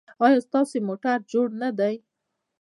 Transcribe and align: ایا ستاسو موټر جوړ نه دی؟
ایا 0.25 0.39
ستاسو 0.47 0.77
موټر 0.87 1.17
جوړ 1.31 1.47
نه 1.61 1.69
دی؟ 1.79 1.95